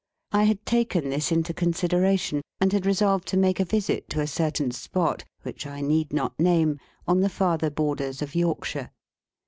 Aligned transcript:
I 0.31 0.45
had 0.45 0.65
taken 0.65 1.11
this 1.11 1.31
into 1.31 1.53
consideration, 1.53 2.41
and 2.59 2.73
had 2.73 2.87
resolved 2.87 3.27
to 3.27 3.37
make 3.37 3.59
a 3.59 3.65
visit 3.65 4.09
to 4.09 4.19
a 4.19 4.25
certain 4.25 4.71
spot 4.71 5.25
(which 5.43 5.67
I 5.67 5.81
need 5.81 6.11
not 6.11 6.39
name) 6.39 6.79
on 7.07 7.21
the 7.21 7.29
farther 7.29 7.69
borders 7.69 8.23
of 8.23 8.33
Yorkshire. 8.33 8.89